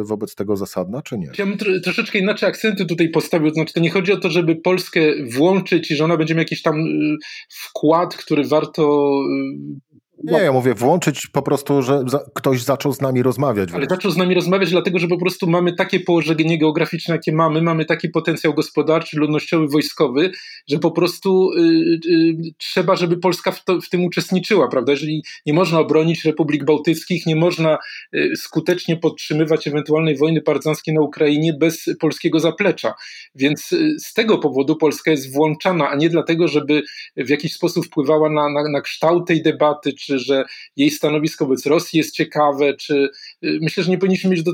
wobec 0.03 0.35
tego 0.35 0.57
zasadna, 0.57 1.01
czy 1.01 1.17
nie? 1.17 1.31
Ja 1.37 1.45
bym 1.45 1.57
troszeczkę 1.83 2.19
inaczej 2.19 2.49
akcenty 2.49 2.85
tutaj 2.85 3.09
postawił. 3.09 3.49
Znaczy, 3.49 3.73
to 3.73 3.79
nie 3.79 3.89
chodzi 3.89 4.11
o 4.11 4.17
to, 4.17 4.29
żeby 4.29 4.55
Polskę 4.55 5.01
włączyć 5.31 5.91
i 5.91 5.95
że 5.95 6.03
ona 6.05 6.17
będzie 6.17 6.35
miał 6.35 6.41
jakiś 6.41 6.61
tam 6.61 6.79
y, 6.79 7.17
wkład, 7.49 8.15
który 8.15 8.43
warto 8.43 9.11
y, 9.11 9.88
nie, 10.23 10.37
ja 10.37 10.51
mówię 10.51 10.73
włączyć 10.73 11.27
po 11.27 11.41
prostu, 11.41 11.81
że 11.81 12.03
za, 12.07 12.19
ktoś 12.33 12.63
zaczął 12.63 12.93
z 12.93 13.01
nami 13.01 13.23
rozmawiać. 13.23 13.69
Ale 13.73 13.85
zaczął 13.89 14.11
z 14.11 14.17
nami 14.17 14.35
rozmawiać, 14.35 14.69
dlatego 14.69 14.99
że 14.99 15.07
po 15.07 15.17
prostu 15.17 15.47
mamy 15.47 15.73
takie 15.73 15.99
położenie 15.99 16.59
geograficzne, 16.59 17.15
jakie 17.15 17.31
mamy, 17.33 17.61
mamy 17.61 17.85
taki 17.85 18.09
potencjał 18.09 18.53
gospodarczy, 18.53 19.17
ludnościowy, 19.17 19.67
wojskowy, 19.67 20.31
że 20.69 20.79
po 20.79 20.91
prostu 20.91 21.51
y, 21.53 21.99
y, 22.09 22.35
trzeba, 22.57 22.95
żeby 22.95 23.17
Polska 23.17 23.51
w, 23.51 23.63
to, 23.63 23.81
w, 23.81 23.89
tym 23.89 24.05
uczestniczyła, 24.05 24.67
prawda? 24.67 24.91
Jeżeli 24.91 25.23
nie 25.45 25.53
można 25.53 25.79
obronić 25.79 26.25
Republik 26.25 26.65
Bałtyckich, 26.65 27.25
nie 27.25 27.35
można 27.35 27.77
y, 28.15 28.31
skutecznie 28.35 28.97
podtrzymywać 28.97 29.67
ewentualnej 29.67 30.17
wojny 30.17 30.41
partyzanckiej 30.41 30.93
na 30.93 31.01
Ukrainie 31.01 31.53
bez 31.53 31.85
polskiego 31.99 32.39
zaplecza. 32.39 32.93
Więc 33.35 33.71
y, 33.71 33.95
z 33.99 34.13
tego 34.13 34.37
powodu 34.37 34.75
Polska 34.75 35.11
jest 35.11 35.33
włączana, 35.33 35.89
a 35.89 35.95
nie 35.95 36.09
dlatego, 36.09 36.47
żeby 36.47 36.81
w 37.17 37.29
jakiś 37.29 37.53
sposób 37.53 37.85
wpływała 37.85 38.29
na, 38.29 38.49
na, 38.49 38.69
na 38.71 38.81
kształt 38.81 39.27
tej 39.27 39.43
debaty, 39.43 39.93
czy 39.93 40.08
czy 40.09 40.19
że 40.19 40.43
jej 40.75 40.91
stanowisko 40.91 41.45
wobec 41.45 41.65
Rosji 41.65 41.97
jest 41.97 42.15
ciekawe, 42.15 42.73
czy 42.73 43.09
y, 43.43 43.59
myślę, 43.61 43.83
że 43.83 43.91
nie 43.91 43.97
powinniśmy 43.97 44.29
mieć 44.29 44.43
do, 44.43 44.51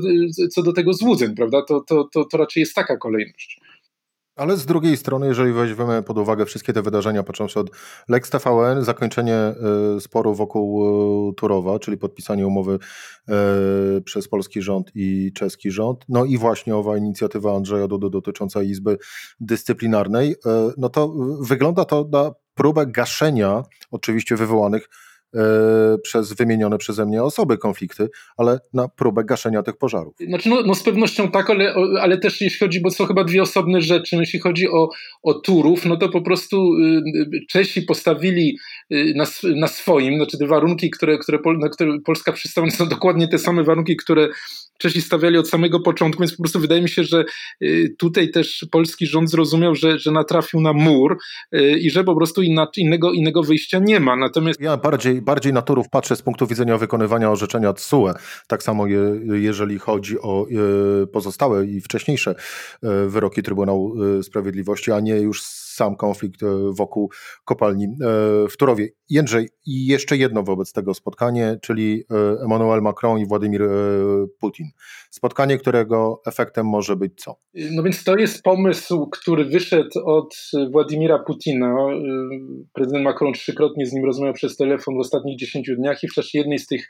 co 0.50 0.62
do 0.62 0.72
tego 0.72 0.92
złudzeń, 0.92 1.34
prawda? 1.34 1.62
To, 1.62 1.80
to, 1.80 2.08
to, 2.12 2.24
to 2.24 2.36
raczej 2.36 2.60
jest 2.60 2.74
taka 2.74 2.96
kolejność. 2.96 3.60
Ale 4.36 4.56
z 4.56 4.66
drugiej 4.66 4.96
strony, 4.96 5.26
jeżeli 5.26 5.52
weźmiemy 5.52 6.02
pod 6.02 6.18
uwagę 6.18 6.46
wszystkie 6.46 6.72
te 6.72 6.82
wydarzenia, 6.82 7.22
począwszy 7.22 7.60
od 7.60 7.70
Lex 8.08 8.30
TVN, 8.30 8.84
zakończenie 8.84 9.54
y, 9.96 10.00
sporu 10.00 10.34
wokół 10.34 11.30
y, 11.30 11.34
Turowa, 11.34 11.78
czyli 11.78 11.98
podpisanie 11.98 12.46
umowy 12.46 12.78
przez 14.04 14.28
polski 14.28 14.62
rząd 14.62 14.90
i 14.94 15.32
czeski 15.34 15.70
rząd, 15.70 16.04
no 16.08 16.24
i 16.24 16.38
właśnie 16.38 16.76
owa 16.76 16.96
inicjatywa 16.96 17.56
Andrzeja 17.56 17.88
Dudy 17.88 18.10
dotycząca 18.10 18.62
Izby 18.62 18.98
Dyscyplinarnej, 19.40 20.34
no 20.76 20.88
to 20.88 21.14
wygląda 21.40 21.84
to 21.84 22.08
na 22.12 22.32
próbę 22.54 22.86
gaszenia, 22.86 23.62
oczywiście 23.90 24.36
wywołanych 24.36 24.88
przez 26.02 26.32
wymienione 26.32 26.78
przeze 26.78 27.06
mnie 27.06 27.22
osoby 27.22 27.58
konflikty, 27.58 28.08
ale 28.36 28.60
na 28.72 28.88
próbę 28.88 29.24
gaszenia 29.24 29.62
tych 29.62 29.76
pożarów. 29.76 30.14
Znaczy, 30.28 30.48
no, 30.48 30.62
no 30.62 30.74
z 30.74 30.82
pewnością 30.82 31.30
tak, 31.30 31.50
ale, 31.50 31.74
ale 32.00 32.18
też 32.18 32.40
jeśli 32.40 32.58
chodzi, 32.58 32.80
bo 32.80 32.90
są 32.90 33.06
chyba 33.06 33.24
dwie 33.24 33.42
osobne 33.42 33.80
rzeczy, 33.80 34.16
no, 34.16 34.22
jeśli 34.22 34.40
chodzi 34.40 34.68
o, 34.68 34.88
o 35.22 35.34
Turów, 35.34 35.84
no 35.84 35.96
to 35.96 36.08
po 36.08 36.22
prostu 36.22 36.74
y, 36.74 37.46
Czesi 37.50 37.82
postawili 37.82 38.58
y, 38.92 39.12
na, 39.16 39.24
na 39.56 39.68
swoim, 39.68 40.16
znaczy 40.16 40.38
te 40.38 40.46
warunki, 40.46 40.90
które, 40.90 41.18
które, 41.18 41.38
na 41.58 41.68
które 41.68 41.98
Polska 42.04 42.32
przystała, 42.32 42.70
są 42.70 42.88
dokładnie 42.88 43.28
te 43.28 43.38
same 43.38 43.64
warunki, 43.64 43.96
które 43.96 44.28
Czesi 44.78 45.02
stawiali 45.02 45.38
od 45.38 45.48
samego 45.48 45.80
początku, 45.80 46.22
więc 46.22 46.32
po 46.36 46.42
prostu 46.42 46.60
wydaje 46.60 46.82
mi 46.82 46.88
się, 46.88 47.04
że 47.04 47.24
y, 47.62 47.94
tutaj 47.98 48.30
też 48.30 48.66
polski 48.70 49.06
rząd 49.06 49.30
zrozumiał, 49.30 49.74
że, 49.74 49.98
że 49.98 50.10
natrafił 50.10 50.60
na 50.60 50.72
mur 50.72 51.18
i 51.80 51.90
że 51.90 52.04
po 52.04 52.16
prostu 52.16 52.42
inna, 52.42 52.68
innego, 52.76 53.12
innego 53.12 53.42
wyjścia 53.42 53.78
nie 53.78 54.00
ma. 54.00 54.16
Natomiast 54.16 54.60
ja 54.60 54.76
bardziej, 54.76 55.22
bardziej 55.26 55.52
na 55.52 55.62
Turów 55.62 55.88
patrzę 55.88 56.16
z 56.16 56.22
punktu 56.22 56.46
widzenia 56.46 56.78
wykonywania 56.78 57.30
orzeczenia 57.30 57.72
TSUE. 57.72 58.14
Tak 58.46 58.62
samo 58.62 58.86
je, 58.86 59.00
jeżeli 59.32 59.78
chodzi 59.78 60.20
o 60.20 60.46
y, 61.02 61.06
pozostałe 61.06 61.66
i 61.66 61.80
wcześniejsze 61.80 62.34
wyroki 63.06 63.42
Trybunału 63.42 63.94
Sprawiedliwości, 64.22 64.92
a 64.92 65.00
nie 65.00 65.16
już 65.16 65.65
sam 65.76 65.96
konflikt 65.96 66.42
e, 66.42 66.46
wokół 66.72 67.10
kopalni 67.44 67.84
e, 67.84 67.88
w 68.48 68.56
Turowie. 68.56 68.88
Jędrzej, 69.10 69.48
i 69.66 69.86
jeszcze 69.86 70.16
jedno 70.16 70.42
wobec 70.42 70.72
tego 70.72 70.94
spotkanie, 70.94 71.58
czyli 71.62 72.04
e, 72.10 72.42
Emmanuel 72.44 72.82
Macron 72.82 73.18
i 73.18 73.26
Władimir 73.26 73.62
Putin. 74.40 74.66
Spotkanie, 75.10 75.58
którego 75.58 76.20
efektem 76.26 76.66
może 76.66 76.96
być 76.96 77.12
co? 77.16 77.36
No 77.54 77.82
więc 77.82 78.04
to 78.04 78.16
jest 78.16 78.42
pomysł, 78.42 79.06
który 79.06 79.44
wyszedł 79.44 79.90
od 80.04 80.36
Władimira 80.72 81.18
Putina. 81.18 81.76
Prezydent 82.72 83.04
Macron 83.04 83.32
trzykrotnie 83.32 83.86
z 83.86 83.92
nim 83.92 84.04
rozmawiał 84.04 84.34
przez 84.34 84.56
telefon 84.56 84.96
w 84.96 85.00
ostatnich 85.00 85.38
10 85.38 85.70
dniach 85.78 86.02
i 86.02 86.08
w 86.08 86.14
czasie 86.14 86.38
jednej 86.38 86.58
z 86.58 86.66
tych 86.66 86.88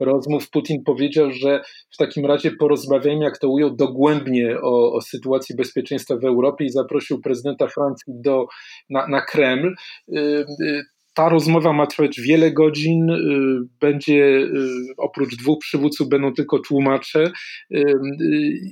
rozmów 0.00 0.50
Putin 0.50 0.84
powiedział, 0.84 1.30
że 1.32 1.60
w 1.90 1.96
takim 1.96 2.26
razie 2.26 2.50
porozmawiajmy, 2.50 3.24
jak 3.24 3.38
to 3.38 3.48
ujął, 3.48 3.70
dogłębnie 3.76 4.60
o, 4.62 4.92
o 4.92 5.00
sytuacji 5.00 5.56
bezpieczeństwa 5.56 6.16
w 6.16 6.24
Europie 6.24 6.64
i 6.64 6.70
zaprosił 6.70 7.20
prezydenta 7.20 7.66
Francji 7.66 8.12
do, 8.16 8.46
na, 8.90 9.06
na 9.06 9.20
Kreml. 9.20 9.74
Ta 11.18 11.28
rozmowa 11.28 11.72
ma 11.72 11.86
trwać 11.86 12.20
wiele 12.20 12.52
godzin, 12.52 13.10
y, 13.10 13.16
będzie 13.80 14.24
y, 14.24 14.48
oprócz 14.96 15.36
dwóch 15.36 15.58
przywódców 15.60 16.08
będą 16.08 16.34
tylko 16.34 16.58
tłumacze. 16.58 17.32
Y, 17.74 17.84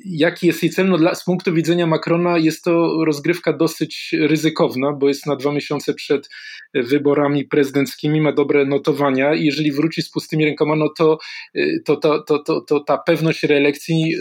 jaki 0.05 0.47
jest 0.47 0.63
jej 0.63 0.73
cel? 0.73 0.89
No 0.89 0.99
dla, 0.99 1.15
z 1.15 1.25
punktu 1.25 1.55
widzenia 1.55 1.87
Macrona 1.87 2.39
jest 2.39 2.65
to 2.65 3.05
rozgrywka 3.05 3.53
dosyć 3.53 4.15
ryzykowna, 4.21 4.93
bo 4.93 5.09
jest 5.09 5.27
na 5.27 5.37
dwa 5.37 5.53
miesiące 5.53 5.95
przed 5.95 6.29
wyborami 6.75 7.45
prezydenckimi, 7.45 8.21
ma 8.21 8.33
dobre 8.33 8.67
notowania 8.67 9.35
i 9.35 9.45
jeżeli 9.45 9.73
wróci 9.73 10.03
z 10.03 10.11
pustymi 10.11 10.45
rękoma, 10.45 10.77
no 10.77 10.89
to, 10.99 11.19
to, 11.85 11.97
to, 11.97 12.23
to, 12.23 12.39
to, 12.39 12.61
to 12.61 12.81
ta 12.81 12.99
pewność 12.99 13.43
reelekcji 13.43 14.15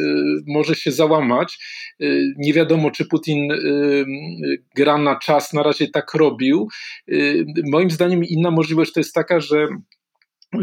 może 0.48 0.76
się 0.76 0.92
załamać. 0.92 1.60
Nie 2.38 2.54
wiadomo, 2.54 2.92
czy 2.92 3.06
Putin 3.06 3.48
gra 4.76 4.98
na 4.98 5.20
czas, 5.20 5.54
na 5.54 5.64
razie 5.64 5.88
tak 5.88 6.14
robił. 6.14 6.68
Moim 7.72 7.92
zdaniem 7.92 8.15
zdaniem 8.16 8.38
inna 8.40 8.52
możliwość 8.52 8.94
to 8.94 9.00
jest 9.00 9.14
taka, 9.14 9.40
że 9.40 9.68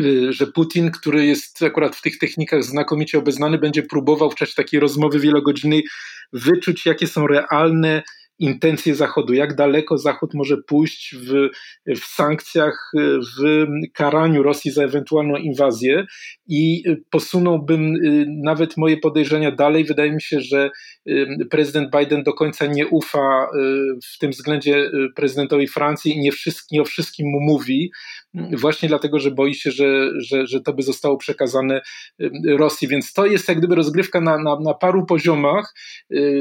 y, 0.00 0.32
że 0.32 0.46
Putin, 0.46 0.90
który 0.90 1.26
jest 1.26 1.62
akurat 1.62 1.96
w 1.96 2.02
tych 2.02 2.18
technikach 2.18 2.64
znakomicie 2.64 3.18
obeznany, 3.18 3.58
będzie 3.58 3.82
próbował 3.82 4.30
w 4.30 4.34
czasie 4.34 4.54
takiej 4.54 4.80
rozmowy 4.80 5.20
wielogodzinnej 5.20 5.84
wyczuć, 6.32 6.86
jakie 6.86 7.06
są 7.06 7.26
realne 7.26 8.02
intencje 8.38 8.94
Zachodu, 8.94 9.32
jak 9.32 9.54
daleko 9.54 9.98
Zachód 9.98 10.34
może 10.34 10.56
pójść 10.56 11.14
w, 11.16 11.48
w 12.00 12.04
sankcjach, 12.04 12.90
w 13.38 13.66
karaniu 13.94 14.42
Rosji 14.42 14.70
za 14.70 14.84
ewentualną 14.84 15.36
inwazję? 15.36 16.06
I 16.48 16.82
posunąłbym 17.10 17.94
y, 17.94 18.26
nawet 18.44 18.76
moje 18.76 18.96
podejrzenia 18.96 19.50
dalej. 19.50 19.84
Wydaje 19.84 20.12
mi 20.12 20.22
się, 20.22 20.40
że 20.40 20.70
y, 21.08 21.26
prezydent 21.50 21.90
Biden 21.98 22.22
do 22.22 22.32
końca 22.32 22.66
nie 22.66 22.86
ufa 22.86 23.44
y, 23.44 23.68
w 24.14 24.18
tym 24.18 24.30
względzie 24.30 24.90
prezydentowi 25.16 25.68
Francji. 25.68 26.12
I 26.12 26.20
nie, 26.20 26.32
wszystkim, 26.32 26.76
nie 26.76 26.82
o 26.82 26.84
wszystkim 26.84 27.26
mu 27.28 27.40
mówi, 27.40 27.90
właśnie 28.34 28.88
dlatego, 28.88 29.18
że 29.18 29.30
boi 29.30 29.54
się, 29.54 29.70
że, 29.70 30.10
że, 30.20 30.46
że 30.46 30.60
to 30.60 30.72
by 30.72 30.82
zostało 30.82 31.16
przekazane 31.16 31.80
Rosji. 32.46 32.88
Więc 32.88 33.12
to 33.12 33.26
jest 33.26 33.48
jak 33.48 33.58
gdyby 33.58 33.74
rozgrywka 33.74 34.20
na, 34.20 34.38
na, 34.38 34.60
na 34.60 34.74
paru 34.74 35.06
poziomach. 35.06 35.74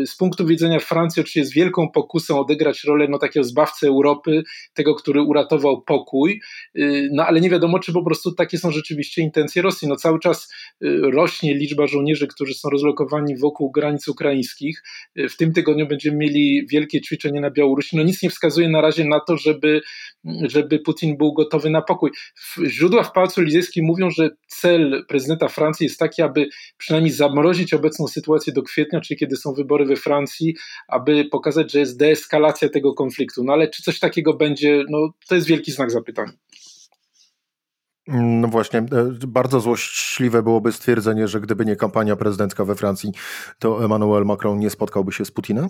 Z 0.06 0.18
punktu 0.18 0.46
widzenia 0.46 0.80
Francji 0.80 1.20
oczywiście 1.20 1.40
jest 1.40 1.54
wielką 1.54 1.90
pokusą 1.90 2.40
odegrać 2.40 2.84
rolę 2.84 3.08
no, 3.10 3.20
takiego 3.20 3.44
zbawcy 3.44 3.88
Europy, 3.88 4.44
tego, 4.74 4.96
który 4.96 5.22
uratował 5.22 5.82
pokój, 5.82 6.42
no 7.12 7.26
ale 7.26 7.42
nie 7.42 7.50
wiadomo, 7.50 7.80
czy 7.80 7.94
po 7.94 8.04
prostu 8.04 8.32
takie 8.32 8.58
są 8.58 8.72
rzeczywiście 8.72 9.22
intencje 9.22 9.62
Rosji. 9.62 9.88
No 9.88 9.96
cały 9.96 10.20
czas 10.20 10.54
rośnie 11.04 11.56
liczba 11.56 11.88
żołnierzy, 11.88 12.28
którzy 12.28 12.54
są 12.54 12.70
rozlokowani 12.70 13.38
wokół 13.38 13.72
granic 13.72 14.08
ukraińskich. 14.08 14.84
W 15.16 15.38
tym 15.38 15.54
tygodniu 15.54 15.88
będziemy 15.88 16.18
mieli 16.18 16.68
wielkie 16.72 17.02
ćwiczenie 17.02 17.42
na 17.42 17.52
Białorusi. 17.52 17.98
No 17.98 18.04
nic 18.04 18.24
nie 18.24 18.30
wskazuje 18.30 18.70
na 18.70 18.82
razie 18.82 19.06
na 19.06 19.20
to, 19.20 19.38
żeby, 19.38 19.82
żeby 20.26 20.80
Putin 20.80 21.18
był 21.18 21.34
gotowy 21.34 21.70
na 21.70 21.81
pokój. 21.82 22.12
Źródła 22.66 23.04
w 23.04 23.12
Pałacu 23.12 23.42
Elizejskim 23.42 23.86
mówią, 23.86 24.10
że 24.10 24.30
cel 24.48 25.06
prezydenta 25.08 25.48
Francji 25.48 25.84
jest 25.84 26.00
taki, 26.00 26.22
aby 26.22 26.48
przynajmniej 26.78 27.14
zamrozić 27.14 27.74
obecną 27.74 28.08
sytuację 28.08 28.54
do 28.54 28.64
kwietnia, 28.64 29.02
czyli 29.02 29.18
kiedy 29.18 29.36
są 29.36 29.54
wybory 29.54 29.86
we 29.86 29.96
Francji, 29.96 30.56
aby 30.88 31.26
pokazać, 31.26 31.72
że 31.72 31.80
jest 31.80 32.00
deeskalacja 32.00 32.70
tego 32.70 32.94
konfliktu. 32.94 33.44
No 33.44 33.54
ale 33.54 33.68
czy 33.68 33.84
coś 33.84 34.00
takiego 34.00 34.34
będzie, 34.34 34.84
no 34.90 35.14
to 35.28 35.36
jest 35.36 35.48
wielki 35.48 35.72
znak 35.72 35.92
zapytania. 35.92 36.32
No 38.14 38.48
właśnie, 38.48 38.80
e, 38.80 38.86
bardzo 39.28 39.60
złośliwe 39.60 40.44
byłoby 40.44 40.72
stwierdzenie, 40.72 41.28
że 41.28 41.42
gdyby 41.42 41.66
nie 41.66 41.76
kampania 41.76 42.16
prezydencka 42.16 42.66
we 42.66 42.76
Francji, 42.76 43.12
to 43.60 43.86
Emmanuel 43.86 44.26
Macron 44.26 44.60
nie 44.60 44.70
spotkałby 44.70 45.12
się 45.12 45.26
z 45.26 45.32
Putinem? 45.32 45.68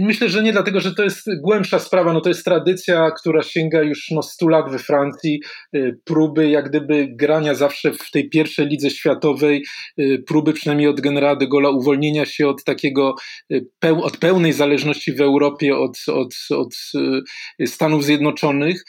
Myślę, 0.00 0.28
że 0.28 0.42
nie, 0.42 0.52
dlatego 0.52 0.80
że 0.80 0.94
to 0.94 1.04
jest 1.04 1.26
głębsza 1.42 1.78
sprawa. 1.78 2.12
No 2.12 2.20
to 2.20 2.28
jest 2.28 2.44
tradycja, 2.44 3.10
która 3.10 3.42
sięga 3.42 3.82
już 3.82 4.10
no, 4.10 4.22
100 4.22 4.48
lat 4.48 4.70
we 4.70 4.78
Francji. 4.78 5.40
E, 5.72 5.92
próby 6.04 6.48
jak 6.48 6.68
gdyby 6.68 7.08
grania 7.10 7.54
zawsze 7.54 7.92
w 7.92 8.10
tej 8.10 8.28
pierwszej 8.28 8.66
lidze 8.66 8.90
światowej, 8.90 9.64
e, 9.98 10.18
próby 10.18 10.52
przynajmniej 10.52 10.88
od 10.88 11.00
generała 11.00 11.36
de 11.36 11.46
Gaulle'a 11.46 11.76
uwolnienia 11.76 12.26
się 12.26 12.48
od 12.48 12.64
takiego, 12.64 13.14
od 13.82 14.16
pełnej 14.16 14.52
zależności 14.52 15.12
w 15.12 15.20
Europie 15.20 15.76
od, 15.76 15.98
od, 16.08 16.34
od 16.50 16.74
Stanów 17.66 18.04
Zjednoczonych. 18.04 18.84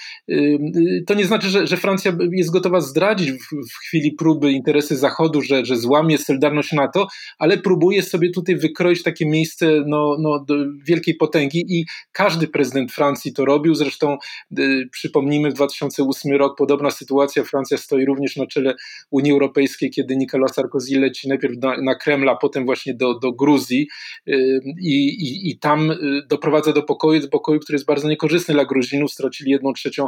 To 1.08 1.13
nie 1.13 1.25
znaczy, 1.25 1.48
że, 1.48 1.67
że 1.67 1.77
Francja 1.77 2.13
jest 2.31 2.51
gotowa 2.51 2.81
zdradzić 2.91 3.31
w, 3.31 3.36
w, 3.36 3.74
chwili 3.88 4.12
próby 4.12 4.51
interesy 4.51 4.95
Zachodu, 4.95 5.41
że, 5.41 5.65
że 5.65 5.77
złamie 5.77 6.17
Solidarność 6.17 6.71
NATO, 6.71 7.07
ale 7.38 7.57
próbuje 7.57 8.03
sobie 8.03 8.29
tutaj 8.31 8.55
wykroić 8.55 9.03
takie 9.03 9.25
miejsce 9.25 9.83
no, 9.88 10.17
no, 10.19 10.45
wielkiej 10.86 11.15
potęgi 11.15 11.65
i 11.67 11.86
każdy 12.12 12.48
prezydent 12.48 12.91
Francji 12.91 13.33
to 13.33 13.45
robił. 13.45 13.75
Zresztą 13.75 14.17
y, 14.60 14.89
przypomnijmy, 14.91 15.51
w 15.51 15.53
2008 15.53 16.36
rok 16.38 16.57
podobna 16.57 16.91
sytuacja. 16.91 17.43
Francja 17.43 17.77
stoi 17.77 18.05
również 18.05 18.36
na 18.36 18.48
czele 18.48 18.75
Unii 19.12 19.31
Europejskiej, 19.31 19.89
kiedy 19.89 20.17
Nicolas 20.17 20.53
Sarkozy 20.53 21.00
leci 21.00 21.27
najpierw 21.29 21.53
na, 21.62 21.77
na 21.81 21.95
Kreml, 21.95 22.29
a 22.29 22.36
potem 22.36 22.65
właśnie 22.65 22.93
do, 22.93 23.19
do 23.19 23.31
Gruzji 23.31 23.88
y, 24.27 24.60
i, 24.81 25.07
i, 25.07 25.50
i 25.50 25.60
tam 25.60 25.91
y, 25.91 25.98
doprowadza 26.29 26.74
do 26.74 26.83
pokoju, 26.83 27.21
do 27.21 27.27
pokoju, 27.27 27.60
który 27.60 27.75
jest 27.75 27.86
bardzo 27.86 28.10
niekorzystny 28.10 28.53
dla 28.53 28.65
Gruzinów. 28.65 29.12
Stracili 29.12 29.51
jedną 29.51 29.74
trzecią 29.74 30.07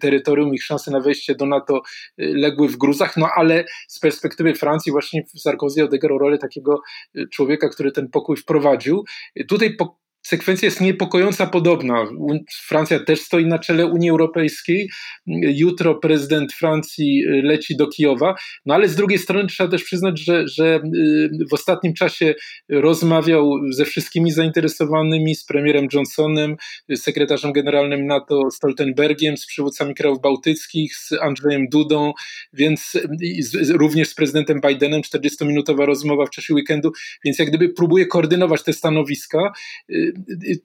terytorium, 0.00 0.54
ich 0.54 0.64
szanse 0.64 0.90
na 0.90 1.00
wejście 1.00 1.34
do 1.34 1.46
NATO 1.46 1.82
legły 2.18 2.68
w 2.68 2.76
gruzach, 2.76 3.16
no 3.16 3.28
ale 3.36 3.64
z 3.88 4.00
perspektywy 4.00 4.54
Francji 4.54 4.92
właśnie 4.92 5.22
Sarkozy 5.36 5.84
odegrał 5.84 6.18
rolę 6.18 6.38
takiego 6.38 6.80
człowieka, 7.32 7.68
który 7.68 7.92
ten 7.92 8.08
pokój 8.08 8.36
wprowadził. 8.36 9.04
Tutaj 9.48 9.76
sekwencja 10.26 10.66
jest 10.66 10.80
niepokojąca 10.80 11.46
podobna. 11.46 12.06
Francja 12.66 13.00
też 13.00 13.20
stoi 13.20 13.46
na 13.46 13.58
czele 13.58 13.86
Unii 13.86 14.10
Europejskiej. 14.10 14.90
Jutro 15.42 15.94
prezydent 15.94 16.52
Francji 16.52 17.24
y, 17.26 17.42
leci 17.42 17.76
do 17.76 17.86
Kijowa, 17.86 18.34
no 18.66 18.74
ale 18.74 18.88
z 18.88 18.96
drugiej 18.96 19.18
strony 19.18 19.48
trzeba 19.48 19.70
też 19.70 19.84
przyznać, 19.84 20.20
że, 20.20 20.48
że 20.48 20.80
y, 20.96 21.30
w 21.50 21.54
ostatnim 21.54 21.94
czasie 21.94 22.34
rozmawiał 22.68 23.50
ze 23.70 23.84
wszystkimi 23.84 24.32
zainteresowanymi, 24.32 25.34
z 25.34 25.44
premierem 25.44 25.88
Johnsonem, 25.94 26.56
sekretarzem 26.96 27.52
generalnym 27.52 28.06
NATO 28.06 28.50
Stoltenbergiem, 28.50 29.36
z 29.36 29.46
przywódcami 29.46 29.94
krajów 29.94 30.20
bałtyckich, 30.20 30.96
z 30.96 31.12
Andrzejem 31.12 31.68
Dudą, 31.68 32.12
więc 32.52 32.92
z, 33.40 33.70
również 33.70 34.08
z 34.08 34.14
prezydentem 34.14 34.60
Bidenem, 34.68 35.00
40-minutowa 35.00 35.86
rozmowa 35.86 36.26
w 36.26 36.30
czasie 36.30 36.54
weekendu, 36.54 36.92
więc 37.24 37.38
jak 37.38 37.48
gdyby 37.48 37.68
próbuje 37.68 38.06
koordynować 38.06 38.62
te 38.62 38.72
stanowiska 38.72 39.52
y, 39.90 40.13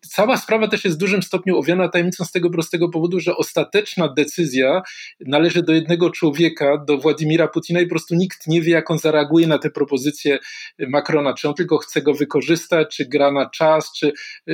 cała 0.01 0.38
sprawa 0.38 0.68
też 0.68 0.86
jest 0.86 0.98
w 0.98 1.00
dużym 1.00 1.24
stopniu 1.24 1.58
owiana 1.58 1.89
tajemnicą 1.89 2.25
z 2.25 2.32
tego 2.32 2.50
prostego 2.50 2.89
powodu, 2.89 3.20
że 3.20 3.36
ostateczna 3.36 4.13
decyzja 4.13 4.82
należy 5.20 5.63
do 5.63 5.74
jednego 5.74 6.10
człowieka, 6.10 6.77
do 6.88 6.98
Władimira 6.98 7.48
Putina 7.48 7.82
i 7.82 7.86
po 7.86 7.89
prostu 7.89 8.15
nikt 8.15 8.48
nie 8.48 8.62
wie, 8.62 8.72
jak 8.72 8.91
on 8.91 9.00
zareaguje 9.00 9.48
na 9.48 9.58
te 9.58 9.70
propozycje 9.70 10.39
Macrona. 10.88 11.34
Czy 11.34 11.48
on 11.48 11.53
tylko 11.53 11.77
chce 11.77 12.01
go 12.01 12.13
wykorzystać, 12.13 12.96
czy 12.96 13.06
gra 13.06 13.32
na 13.32 13.50
czas, 13.50 13.91
czy, 13.98 14.13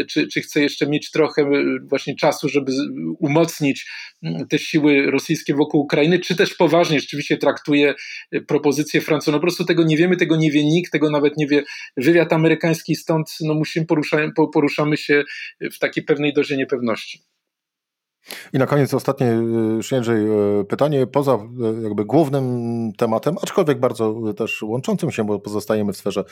czy, 0.10 0.28
czy 0.28 0.42
chce 0.42 0.62
jeszcze 0.62 0.88
mieć 0.88 1.12
trochę 1.12 1.50
właśnie 1.90 2.16
czasu, 2.16 2.50
żeby 2.50 2.72
umocnić 3.20 3.90
te 4.50 4.60
siły 4.60 5.12
rosyjskie 5.12 5.54
wokół 5.54 5.82
Ukrainy, 5.82 6.20
czy 6.20 6.36
też 6.36 6.54
poważnie 6.54 7.00
rzeczywiście 7.00 7.38
traktuje 7.38 7.94
propozycje 8.48 9.02
Francji. 9.02 9.32
No 9.32 9.38
po 9.38 9.42
prostu 9.42 9.66
tego 9.66 9.84
nie 9.84 9.98
wiemy, 9.98 10.18
tego 10.18 10.36
nie 10.36 10.52
wie 10.52 10.66
nikt, 10.66 10.92
tego 10.92 11.10
nawet 11.10 11.38
nie 11.38 11.48
wie 11.48 11.64
wywiad 11.98 12.34
amerykański, 12.34 12.96
stąd 12.96 13.30
no 13.42 13.54
musimy 13.54 13.86
poruszać, 13.86 14.30
poruszamy 14.54 14.85
poruszamy 14.86 14.98
się 14.98 15.24
w 15.72 15.80
takiej 15.80 16.04
pewnej 16.04 16.34
dozie 16.34 16.58
niepewności. 16.58 17.20
I 18.54 18.58
na 18.58 18.66
koniec 18.66 18.94
ostatnie, 18.94 19.38
Jędrzej, 19.92 20.26
e, 20.26 20.64
pytanie 20.64 21.08
poza 21.08 21.32
e, 21.34 21.82
jakby 21.84 22.06
głównym 22.06 22.46
tematem, 22.98 23.36
aczkolwiek 23.42 23.80
bardzo 23.80 24.34
też 24.38 24.62
łączącym 24.62 25.12
się, 25.12 25.24
bo 25.24 25.40
pozostajemy 25.40 25.94
w 25.94 25.98
sferze 25.98 26.24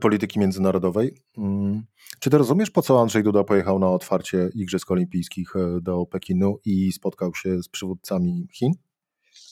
polityki 0.00 0.40
międzynarodowej. 0.40 1.14
Mm, 1.38 1.82
czy 2.20 2.30
ty 2.30 2.38
rozumiesz, 2.38 2.70
po 2.70 2.82
co 2.82 3.00
Andrzej 3.00 3.22
Duda 3.22 3.44
pojechał 3.44 3.78
na 3.78 3.90
otwarcie 3.90 4.48
Igrzysk 4.54 4.90
Olimpijskich 4.90 5.52
do 5.82 6.06
Pekinu 6.06 6.58
i 6.64 6.92
spotkał 6.92 7.34
się 7.34 7.62
z 7.62 7.68
przywódcami 7.68 8.48
Chin? 8.52 8.72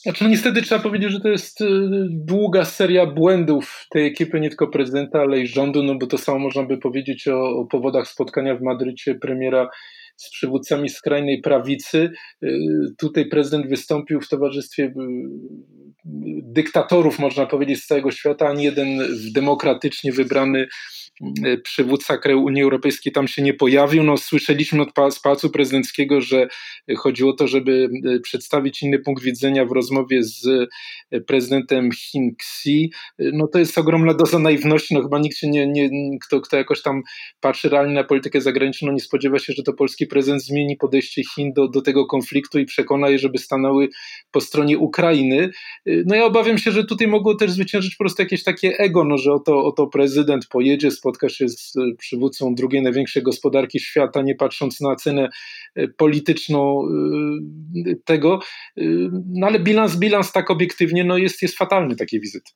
Znaczy, 0.05 0.23
no 0.23 0.29
niestety 0.29 0.61
trzeba 0.61 0.81
powiedzieć, 0.81 1.11
że 1.11 1.19
to 1.19 1.29
jest 1.29 1.61
y, 1.61 1.65
długa 2.09 2.65
seria 2.65 3.05
błędów 3.05 3.85
tej 3.89 4.07
ekipy, 4.07 4.39
nie 4.39 4.49
tylko 4.49 4.67
prezydenta, 4.67 5.21
ale 5.21 5.39
i 5.39 5.47
rządu, 5.47 5.83
no 5.83 5.95
bo 5.95 6.07
to 6.07 6.17
samo 6.17 6.39
można 6.39 6.63
by 6.63 6.77
powiedzieć 6.77 7.27
o, 7.27 7.49
o 7.49 7.65
powodach 7.65 8.07
spotkania 8.07 8.55
w 8.55 8.61
Madrycie 8.61 9.15
premiera 9.15 9.69
z 10.17 10.29
przywódcami 10.29 10.89
skrajnej 10.89 11.41
prawicy. 11.41 12.11
Y, 12.43 12.49
tutaj 12.97 13.29
prezydent 13.29 13.67
wystąpił 13.67 14.21
w 14.21 14.29
towarzystwie 14.29 14.83
y, 14.83 14.93
dyktatorów, 16.43 17.19
można 17.19 17.45
powiedzieć, 17.45 17.83
z 17.83 17.87
całego 17.87 18.11
świata, 18.11 18.47
ani 18.47 18.63
jeden 18.63 18.87
demokratycznie 19.33 20.11
wybrany 20.11 20.67
przywódca 21.63 22.17
kraju 22.17 22.43
Unii 22.43 22.63
Europejskiej 22.63 23.13
tam 23.13 23.27
się 23.27 23.41
nie 23.41 23.53
pojawił. 23.53 24.03
No, 24.03 24.17
słyszeliśmy 24.17 24.81
od 24.81 25.15
z 25.15 25.19
Pałacu 25.19 25.49
Prezydenckiego, 25.49 26.21
że 26.21 26.47
chodziło 26.97 27.31
o 27.31 27.33
to, 27.33 27.47
żeby 27.47 27.89
e, 28.15 28.19
przedstawić 28.19 28.83
inny 28.83 28.99
punkt 28.99 29.23
widzenia 29.23 29.65
w 29.65 29.71
rozmowie 29.71 30.23
z 30.23 30.47
e, 31.11 31.21
prezydentem 31.21 31.89
Chin 31.91 32.35
Xi. 32.41 32.91
No 33.19 33.47
to 33.47 33.59
jest 33.59 33.77
ogromna 33.77 34.13
doza 34.13 34.39
naiwności. 34.39 34.93
No 34.93 35.01
chyba 35.01 35.19
nikt 35.19 35.37
się 35.37 35.49
nie, 35.49 35.67
nie 35.67 35.89
kto, 36.25 36.41
kto 36.41 36.57
jakoś 36.57 36.81
tam 36.81 37.01
patrzy 37.39 37.69
realnie 37.69 37.93
na 37.93 38.03
politykę 38.03 38.41
zagraniczną, 38.41 38.91
nie 38.91 38.99
spodziewa 38.99 39.39
się, 39.39 39.53
że 39.53 39.63
to 39.63 39.73
polski 39.73 40.07
prezydent 40.07 40.43
zmieni 40.43 40.77
podejście 40.77 41.21
Chin 41.35 41.53
do, 41.53 41.67
do 41.67 41.81
tego 41.81 42.05
konfliktu 42.05 42.59
i 42.59 42.65
przekona 42.65 43.09
je, 43.09 43.19
żeby 43.19 43.37
stanęły 43.37 43.89
po 44.31 44.41
stronie 44.41 44.77
Ukrainy. 44.77 45.49
No 45.85 46.15
ja 46.15 46.25
obawiam 46.25 46.57
się, 46.57 46.71
że 46.71 46.83
tutaj 46.83 47.07
mogło 47.07 47.35
też 47.35 47.51
zwyciężyć 47.51 47.95
po 47.95 48.03
prostu 48.03 48.21
jakieś 48.21 48.43
takie 48.43 48.77
ego, 48.77 49.03
no, 49.03 49.17
że 49.17 49.33
oto, 49.33 49.65
oto 49.65 49.87
prezydent 49.87 50.47
pojedzie, 50.47 50.91
spotka 51.05 51.29
się 51.29 51.49
z 51.49 51.73
e, 51.77 51.95
przywódcą 51.97 52.55
drugiej 52.55 52.81
największej 52.81 53.23
gospodarki 53.23 53.79
świata, 53.79 54.21
nie 54.21 54.35
patrząc 54.35 54.81
na 54.81 54.95
cenę 54.95 55.29
e, 55.75 55.87
polityczną 55.87 56.81
e, 56.81 57.95
tego, 58.05 58.39
no 59.33 59.47
ale 59.47 59.59
bilans, 59.59 59.95
bilans 59.95 60.31
tak 60.31 60.51
obiektywnie 60.51 61.03
no 61.03 61.17
jest, 61.17 61.41
jest 61.41 61.57
fatalny 61.57 61.95
takiej 61.95 62.19
wizyty. 62.19 62.51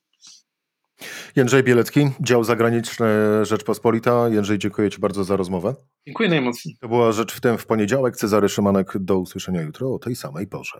Jędrzej 1.36 1.64
Bielecki, 1.64 2.00
dział 2.22 2.44
zagraniczny 2.44 3.08
Rzeczpospolita. 3.44 4.30
Jędrzej, 4.30 4.58
dziękuję 4.58 4.90
Ci 4.90 5.00
bardzo 5.00 5.24
za 5.24 5.36
rozmowę. 5.36 5.76
Dziękuję 6.08 6.30
najmocniej. 6.30 6.76
To 6.82 6.88
była 6.88 7.12
Rzecz 7.12 7.34
w 7.34 7.42
tym 7.42 7.58
w 7.58 7.66
poniedziałek. 7.66 8.16
Cezary 8.16 8.50
Szymanek, 8.50 8.94
do 9.00 9.20
usłyszenia 9.20 9.62
jutro 9.62 9.94
o 9.94 10.00
tej 10.00 10.16
samej 10.16 10.48
porze. 10.48 10.80